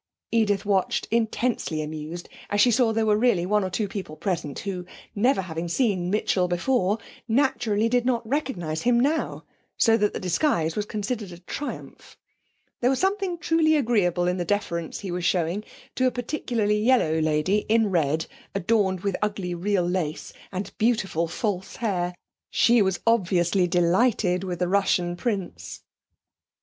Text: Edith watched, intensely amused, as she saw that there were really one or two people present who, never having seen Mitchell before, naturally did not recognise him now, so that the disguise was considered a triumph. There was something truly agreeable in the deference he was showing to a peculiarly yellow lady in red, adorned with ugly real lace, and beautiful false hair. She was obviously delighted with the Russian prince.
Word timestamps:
Edith 0.31 0.65
watched, 0.65 1.07
intensely 1.11 1.79
amused, 1.79 2.27
as 2.49 2.59
she 2.59 2.71
saw 2.71 2.87
that 2.87 2.93
there 2.93 3.05
were 3.05 3.15
really 3.19 3.45
one 3.45 3.63
or 3.63 3.69
two 3.69 3.87
people 3.87 4.15
present 4.15 4.57
who, 4.57 4.83
never 5.13 5.41
having 5.43 5.67
seen 5.67 6.09
Mitchell 6.09 6.47
before, 6.47 6.97
naturally 7.27 7.87
did 7.87 8.03
not 8.03 8.27
recognise 8.27 8.81
him 8.81 8.99
now, 8.99 9.43
so 9.77 9.97
that 9.97 10.11
the 10.11 10.19
disguise 10.19 10.75
was 10.75 10.87
considered 10.87 11.31
a 11.31 11.37
triumph. 11.37 12.17
There 12.79 12.89
was 12.89 12.97
something 12.97 13.37
truly 13.37 13.75
agreeable 13.75 14.27
in 14.27 14.37
the 14.37 14.43
deference 14.43 15.01
he 15.01 15.11
was 15.11 15.23
showing 15.23 15.63
to 15.93 16.07
a 16.07 16.11
peculiarly 16.11 16.79
yellow 16.81 17.19
lady 17.19 17.57
in 17.69 17.91
red, 17.91 18.25
adorned 18.55 19.01
with 19.01 19.15
ugly 19.21 19.53
real 19.53 19.85
lace, 19.87 20.33
and 20.51 20.75
beautiful 20.79 21.27
false 21.27 21.75
hair. 21.75 22.15
She 22.49 22.81
was 22.81 23.01
obviously 23.05 23.67
delighted 23.67 24.43
with 24.43 24.57
the 24.57 24.67
Russian 24.67 25.15
prince. 25.15 25.83